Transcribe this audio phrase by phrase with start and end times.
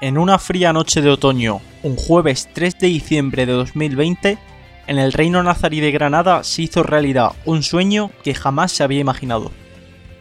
[0.00, 4.38] En una fría noche de otoño, un jueves 3 de diciembre de 2020,
[4.86, 9.00] en el Reino Nazarí de Granada se hizo realidad un sueño que jamás se había
[9.00, 9.50] imaginado.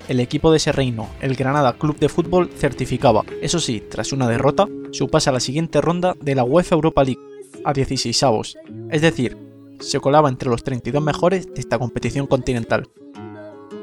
[0.10, 4.28] El equipo de ese reino, el Granada Club de Fútbol, certificaba, eso sí, tras una
[4.28, 7.22] derrota, su pase a la siguiente ronda de la UEFA Europa League,
[7.64, 8.58] a 16 avos,
[8.90, 9.38] es decir,
[9.80, 12.90] se colaba entre los 32 mejores de esta competición continental.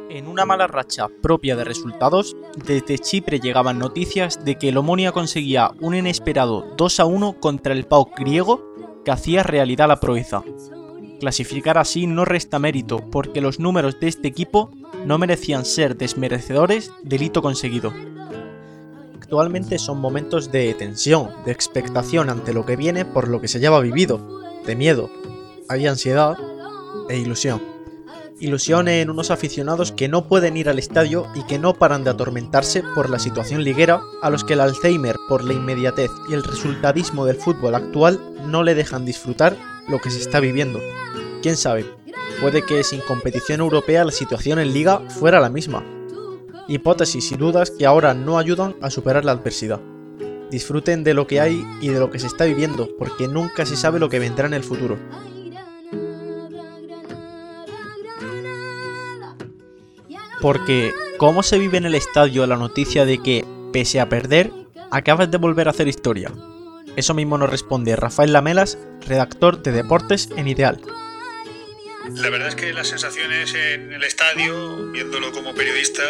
[0.09, 5.11] En una mala racha propia de resultados, desde Chipre llegaban noticias de que el Omonia
[5.11, 10.45] conseguía un inesperado 2 a 1 contra el PAOK griego que hacía realidad la proeza.
[11.19, 14.71] Clasificar así no resta mérito porque los números de este equipo
[15.05, 17.93] no merecían ser desmerecedores del hito conseguido.
[19.17, 23.59] Actualmente son momentos de tensión, de expectación ante lo que viene por lo que se
[23.59, 25.11] lleva vivido, de miedo,
[25.69, 26.37] hay ansiedad
[27.09, 27.76] e ilusión
[28.41, 32.11] ilusión en unos aficionados que no pueden ir al estadio y que no paran de
[32.11, 36.45] atormentarse por la situación liguera, a los que el Alzheimer por la inmediatez y el
[36.45, 39.57] resultadismo del fútbol actual no le dejan disfrutar
[39.89, 40.81] lo que se está viviendo.
[41.43, 41.87] ¿Quién sabe?
[42.41, 45.85] Puede que sin competición europea la situación en liga fuera la misma.
[46.69, 49.81] Hipótesis y dudas que ahora no ayudan a superar la adversidad.
[50.51, 53.77] Disfruten de lo que hay y de lo que se está viviendo, porque nunca se
[53.77, 54.99] sabe lo que vendrá en el futuro.
[60.47, 64.53] Porque, ¿cómo se vive en el estadio la noticia de que, pese a perder,
[64.93, 66.31] acabas de volver a hacer historia?
[66.95, 68.79] Eso mismo nos responde Rafael Lamelas,
[69.09, 70.81] redactor de Deportes en Ideal.
[72.13, 76.05] La verdad es que las sensaciones en el estadio, viéndolo como periodista,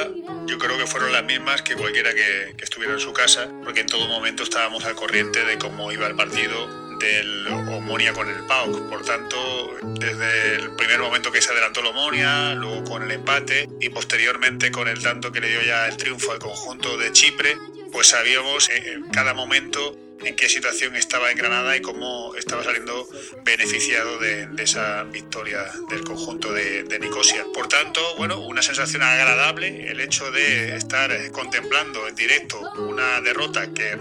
[0.45, 3.81] yo creo que fueron las mismas que cualquiera que, que, estuviera en su casa, porque
[3.81, 8.45] en todo momento estábamos al corriente de cómo iba el partido del Omonia con el
[8.45, 8.89] PAOK.
[8.89, 13.69] Por tanto, desde el primer momento que se adelantó el Omonia, luego con el empate
[13.81, 17.57] y posteriormente con el tanto que le dio ya el triunfo al conjunto de Chipre,
[17.93, 23.09] pues sabíamos en cada momento en qué situación estaba en Granada y cómo estaba saliendo
[23.45, 27.45] beneficiado de, esa victoria del conjunto de, de, Nicosia.
[27.53, 33.73] Por tanto, bueno, una sensación agradable el hecho de estar contemplando en directo una derrota
[33.73, 33.97] que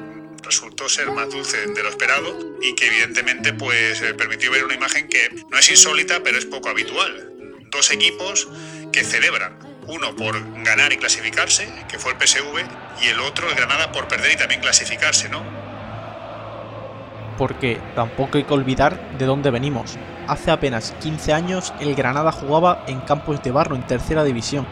[0.46, 4.76] resultó ser más dulce de lo esperado y que evidentemente pues eh, permitió ver una
[4.76, 7.32] imagen que no es insólita pero es poco habitual.
[7.72, 8.48] Dos equipos
[8.94, 9.58] que celebran,
[9.88, 12.64] uno por ganar y clasificarse, que fue el PSV,
[13.02, 15.44] y el otro, el Granada, por perder y también clasificarse, ¿no?
[17.38, 19.98] Porque tampoco hay que olvidar de dónde venimos.
[20.28, 24.66] Hace apenas 15 años el Granada jugaba en campos de barro en tercera división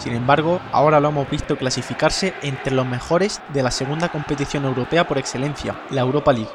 [0.00, 5.06] sin embargo, ahora lo hemos visto clasificarse entre los mejores de la segunda competición europea
[5.06, 6.50] por excelencia, la Europa League.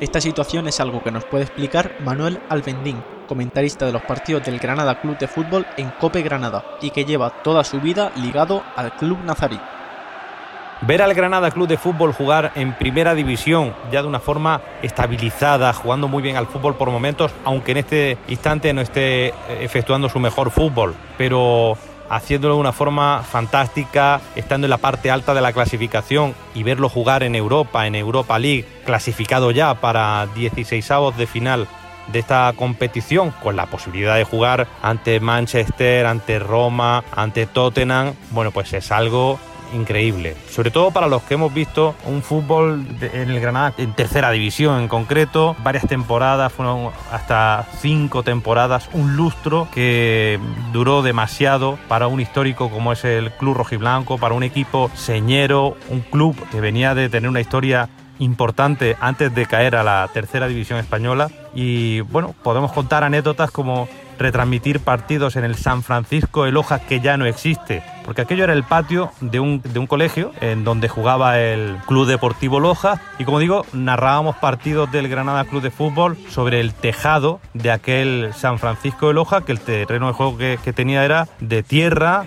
[0.00, 4.60] Esta situación es algo que nos puede explicar Manuel Alvendín, comentarista de los partidos del
[4.60, 8.92] Granada Club de Fútbol en Cope Granada y que lleva toda su vida ligado al
[8.92, 9.58] club nazarí.
[10.82, 15.72] Ver al Granada Club de Fútbol jugar en primera división, ya de una forma estabilizada,
[15.72, 20.20] jugando muy bien al fútbol por momentos, aunque en este instante no esté efectuando su
[20.20, 21.76] mejor fútbol, pero
[22.10, 26.88] haciéndolo de una forma fantástica, estando en la parte alta de la clasificación y verlo
[26.88, 31.68] jugar en Europa, en Europa League, clasificado ya para 16 avos de final
[32.12, 38.50] de esta competición, con la posibilidad de jugar ante Manchester, ante Roma, ante Tottenham, bueno,
[38.50, 39.38] pues es algo
[39.72, 40.36] increíble.
[40.50, 44.80] Sobre todo para los que hemos visto un fútbol en el Granada en tercera división
[44.80, 50.38] en concreto, varias temporadas, fueron hasta cinco temporadas, un lustro que
[50.72, 56.00] duró demasiado para un histórico como es el Club Rojiblanco, para un equipo señero, un
[56.00, 60.78] club que venía de tener una historia importante antes de caer a la tercera división
[60.78, 66.80] española y bueno, podemos contar anécdotas como retransmitir partidos en el San Francisco de Loja
[66.80, 70.64] que ya no existe, porque aquello era el patio de un, de un colegio en
[70.64, 75.70] donde jugaba el Club Deportivo Loja y como digo, narrábamos partidos del Granada Club de
[75.70, 80.38] Fútbol sobre el tejado de aquel San Francisco de Loja, que el terreno de juego
[80.38, 82.26] que, tenía era de tierra,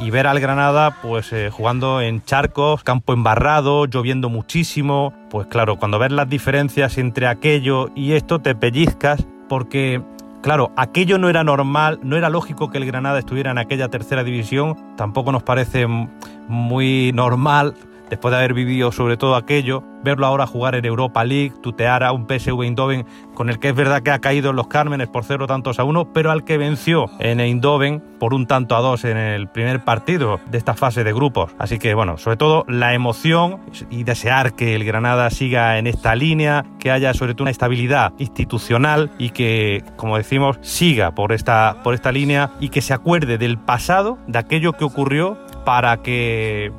[0.00, 5.76] y, ver al Granada pues eh, jugando en charcos, campo embarrado, lloviendo muchísimo, pues claro,
[5.76, 10.00] cuando ves las diferencias entre aquello y esto te pellizcas porque
[10.44, 14.22] Claro, aquello no era normal, no era lógico que el Granada estuviera en aquella tercera
[14.22, 17.74] división, tampoco nos parece muy normal
[18.10, 22.12] después de haber vivido sobre todo aquello, verlo ahora jugar en Europa League, tutear a
[22.12, 25.24] un PSV Eindhoven con el que es verdad que ha caído en los Cármenes por
[25.24, 29.04] cero tantos a uno, pero al que venció en Eindhoven por un tanto a dos
[29.04, 31.52] en el primer partido de esta fase de grupos.
[31.58, 33.60] Así que bueno, sobre todo la emoción
[33.90, 38.12] y desear que el Granada siga en esta línea, que haya sobre todo una estabilidad
[38.18, 43.38] institucional y que, como decimos, siga por esta, por esta línea y que se acuerde
[43.38, 46.72] del pasado, de aquello que ocurrió para que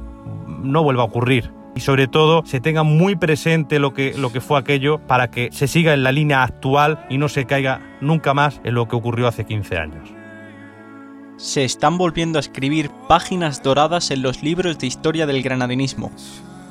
[0.65, 4.41] no vuelva a ocurrir y sobre todo se tenga muy presente lo que, lo que
[4.41, 8.33] fue aquello para que se siga en la línea actual y no se caiga nunca
[8.33, 10.09] más en lo que ocurrió hace 15 años.
[11.37, 16.11] Se están volviendo a escribir páginas doradas en los libros de historia del granadinismo,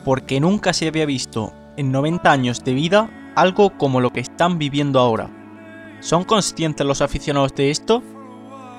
[0.06, 4.58] porque nunca se había visto en 90 años de vida algo como lo que están
[4.58, 5.28] viviendo ahora.
[6.00, 8.02] ¿Son conscientes los aficionados de esto?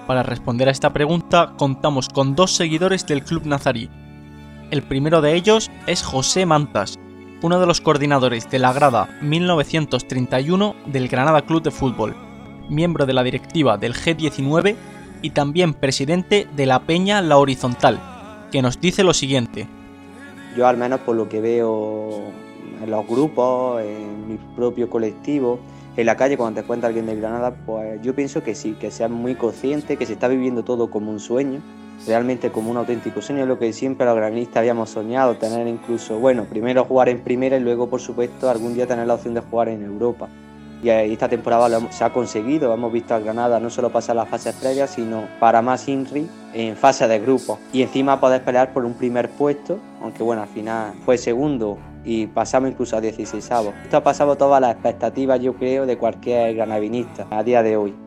[0.07, 3.89] Para responder a esta pregunta contamos con dos seguidores del Club Nazarí.
[4.71, 6.97] El primero de ellos es José Mantas,
[7.43, 12.15] uno de los coordinadores de la grada 1931 del Granada Club de Fútbol,
[12.67, 14.75] miembro de la directiva del G19
[15.21, 18.01] y también presidente de la Peña La Horizontal,
[18.51, 19.67] que nos dice lo siguiente.
[20.57, 22.23] Yo al menos por lo que veo
[22.81, 25.59] en los grupos, en mi propio colectivo,
[25.95, 28.89] en la calle cuando te cuenta alguien de Granada, pues yo pienso que sí, que
[28.89, 31.61] sea muy consciente, que se está viviendo todo como un sueño,
[32.07, 36.45] realmente como un auténtico sueño, lo que siempre los granistas habíamos soñado, tener incluso, bueno,
[36.45, 39.69] primero jugar en primera y luego por supuesto algún día tener la opción de jugar
[39.69, 40.27] en Europa.
[40.83, 44.53] Y esta temporada se ha conseguido, hemos visto a Granada no solo pasar las fases
[44.55, 47.57] previas, sino para más INRI en fase de grupo.
[47.73, 52.27] Y encima poder pelear por un primer puesto, aunque bueno, al final fue segundo y
[52.27, 53.73] pasamos incluso a 16 avos.
[53.83, 58.04] Esto ha pasado todas las expectativas, yo creo, de cualquier granavinista a día de hoy.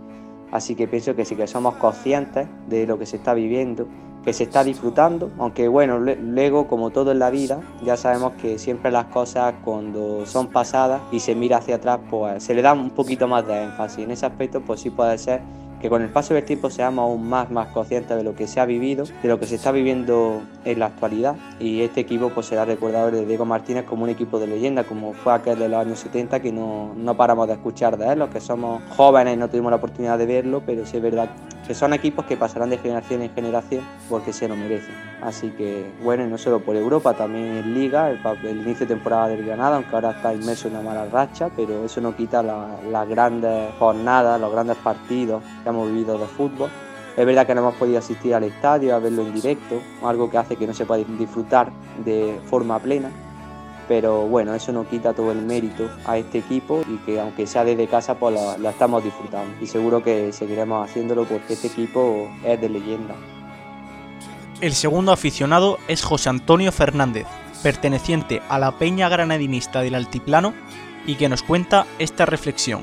[0.50, 3.86] Así que pienso que sí que somos conscientes de lo que se está viviendo,
[4.24, 8.58] que se está disfrutando, aunque bueno, luego como todo en la vida, ya sabemos que
[8.58, 12.72] siempre las cosas cuando son pasadas y se mira hacia atrás, pues se le da
[12.72, 14.04] un poquito más de énfasis.
[14.04, 15.40] En ese aspecto, pues sí puede ser
[15.80, 18.60] que con el paso del tiempo seamos aún más, más conscientes de lo que se
[18.60, 21.36] ha vivido, de lo que se está viviendo en la actualidad.
[21.60, 25.12] Y este equipo pues será recordado de Diego Martínez como un equipo de leyenda, como
[25.12, 28.30] fue aquel de los años 70 que no, no paramos de escuchar de él, los
[28.30, 31.28] que somos jóvenes y no tuvimos la oportunidad de verlo, pero sí es verdad
[31.68, 34.94] que son equipos que pasarán de generación en generación porque se lo merecen.
[35.20, 38.18] Así que bueno, no solo por Europa, también en Liga, el,
[38.60, 42.00] inicio de temporada del Granada, aunque ahora está inmerso en una mala racha, pero eso
[42.00, 46.70] no quita las grandes jornadas, los grandes partidos que hemos vivido de fútbol.
[47.14, 50.38] Es verdad que no hemos podido asistir al estadio, a verlo en directo, algo que
[50.38, 51.70] hace que no se pueda disfrutar
[52.02, 53.10] de forma plena,
[53.88, 57.64] pero bueno, eso no quita todo el mérito a este equipo y que aunque sea
[57.64, 62.60] desde casa, pues la, estamos disfrutando y seguro que seguiremos haciéndolo porque este equipo es
[62.60, 63.14] de leyenda.
[64.60, 67.26] El segundo aficionado es José Antonio Fernández,
[67.62, 70.52] perteneciente a la Peña Granadinista del Altiplano
[71.06, 72.82] y que nos cuenta esta reflexión.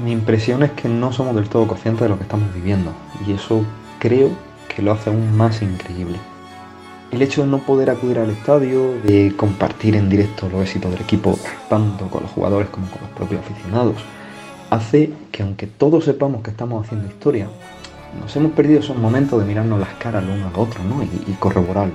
[0.00, 2.92] Mi impresión es que no somos del todo conscientes de lo que estamos viviendo
[3.26, 3.64] y eso
[4.00, 4.30] creo
[4.74, 6.18] que lo hace aún más increíble.
[7.10, 11.02] El hecho de no poder acudir al estadio, de compartir en directo los éxitos del
[11.02, 13.96] equipo, tanto con los jugadores como con los propios aficionados,
[14.70, 17.48] hace que aunque todos sepamos que estamos haciendo historia,
[18.20, 21.02] nos hemos perdido esos momentos de mirarnos las caras el uno al otro ¿no?
[21.02, 21.94] y, corroborarlo.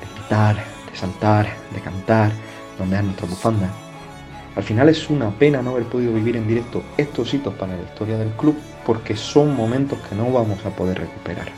[0.00, 2.32] De gritar, de saltar, de cantar,
[2.78, 3.70] donde es nuestra bufanda.
[4.56, 7.82] Al final es una pena no haber podido vivir en directo estos hitos para la
[7.82, 11.48] historia del club porque son momentos que no vamos a poder recuperar.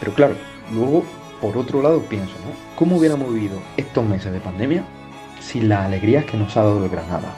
[0.00, 0.34] Pero claro,
[0.72, 1.04] luego
[1.44, 2.54] por otro lado pienso, ¿no?
[2.74, 4.82] ¿Cómo hubiéramos vivido estos meses de pandemia
[5.40, 7.36] sin las alegrías que nos ha dado el Granada?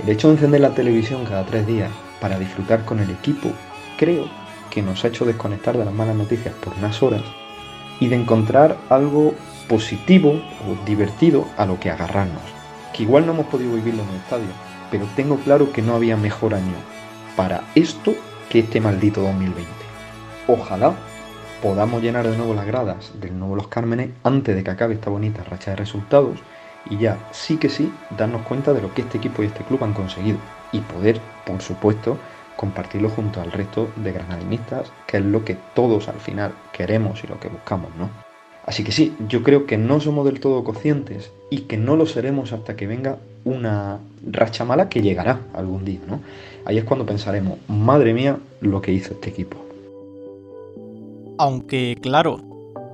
[0.00, 1.90] El hecho de encender la televisión cada tres días
[2.20, 3.50] para disfrutar con el equipo,
[3.98, 4.28] creo
[4.70, 7.22] que nos ha hecho desconectar de las malas noticias por unas horas
[7.98, 9.34] y de encontrar algo
[9.68, 12.44] positivo o divertido a lo que agarrarnos.
[12.92, 14.54] Que igual no hemos podido vivirlo en el estadio,
[14.92, 16.76] pero tengo claro que no había mejor año
[17.34, 18.14] para esto
[18.48, 19.68] que este maldito 2020.
[20.46, 20.94] Ojalá
[21.64, 25.08] podamos llenar de nuevo las gradas del nuevo Los Cármenes antes de que acabe esta
[25.08, 26.38] bonita racha de resultados
[26.90, 29.82] y ya sí que sí darnos cuenta de lo que este equipo y este club
[29.82, 30.36] han conseguido
[30.72, 32.18] y poder, por supuesto,
[32.58, 37.28] compartirlo junto al resto de granadinistas, que es lo que todos al final queremos y
[37.28, 38.10] lo que buscamos, ¿no?
[38.66, 42.04] Así que sí, yo creo que no somos del todo conscientes y que no lo
[42.04, 43.16] seremos hasta que venga
[43.46, 46.20] una racha mala que llegará algún día, ¿no?
[46.66, 49.64] Ahí es cuando pensaremos, madre mía, lo que hizo este equipo.
[51.44, 52.38] Aunque, claro,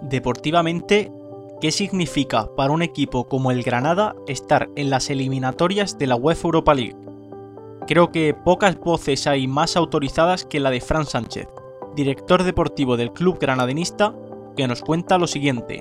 [0.03, 1.13] deportivamente,
[1.61, 6.49] ¿qué significa para un equipo como el Granada estar en las eliminatorias de la UEFA
[6.49, 6.97] Europa League?
[7.87, 11.47] Creo que pocas voces hay más autorizadas que la de Fran Sánchez,
[11.95, 14.17] director deportivo del club granadinista,
[14.57, 15.81] que nos cuenta lo siguiente.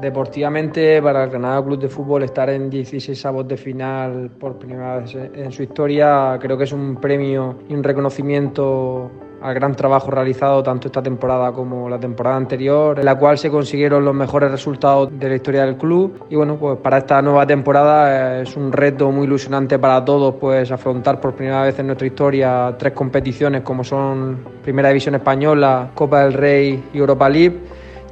[0.00, 4.96] Deportivamente, para el Granada Club de Fútbol, estar en 16 avos de final por primera
[4.96, 9.12] vez en su historia, creo que es un premio y un reconocimiento
[9.44, 13.50] al gran trabajo realizado tanto esta temporada como la temporada anterior, en la cual se
[13.50, 16.24] consiguieron los mejores resultados de la historia del club.
[16.30, 20.72] Y bueno, pues para esta nueva temporada es un reto muy ilusionante para todos, pues
[20.72, 26.24] afrontar por primera vez en nuestra historia tres competiciones como son Primera División Española, Copa
[26.24, 27.60] del Rey y Europa League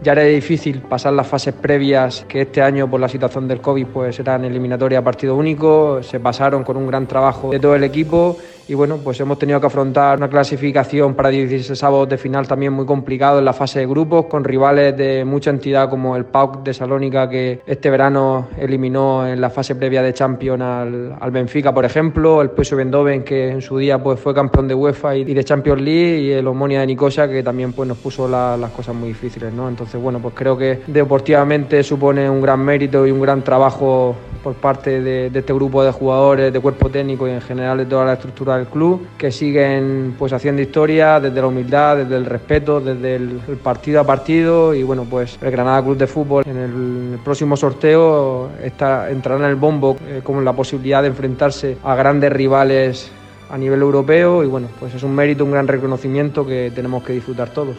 [0.02, 3.86] Ya era difícil pasar las fases previas que este año por la situación del COVID
[3.86, 7.84] pues eran eliminatoria a partido único, se pasaron con un gran trabajo de todo el
[7.84, 8.36] equipo
[8.68, 12.72] y bueno, pues hemos tenido que afrontar una clasificación para 16 sábados de final también
[12.72, 16.62] muy complicado en la fase de grupos, con rivales de mucha entidad como el PAOK
[16.62, 21.84] de Salónica, que este verano eliminó en la fase previa de Champions al, Benfica, por
[21.84, 25.44] ejemplo, el PSV Eindhoven, que en su día pues, fue campeón de UEFA y de
[25.44, 29.08] Champions League, y el Omonia de Nicosia, que también pues, nos puso las cosas muy
[29.08, 29.52] difíciles.
[29.52, 29.68] ¿no?
[29.68, 34.54] Entonces, bueno, pues creo que deportivamente supone un gran mérito y un gran trabajo por
[34.54, 38.14] parte de, este grupo de jugadores, de cuerpo técnico y en general de toda la
[38.14, 43.16] estructura del club, que siguen pues haciendo historia desde la humildad, desde el respeto, desde
[43.16, 47.56] el, partido a partido y bueno pues el Granada Club de Fútbol en el, próximo
[47.56, 53.10] sorteo está, entrará en el bombo eh, con la posibilidad de enfrentarse a grandes rivales
[53.50, 57.12] a nivel europeo y bueno pues es un mérito, un gran reconocimiento que tenemos que
[57.12, 57.76] disfrutar todos.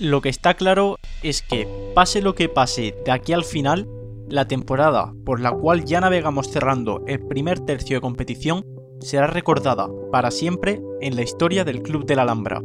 [0.00, 3.86] Lo que está claro es que, pase lo que pase de aquí al final,
[4.30, 8.64] la temporada por la cual ya navegamos cerrando el primer tercio de competición
[9.00, 12.62] será recordada para siempre en la historia del Club de la Alhambra.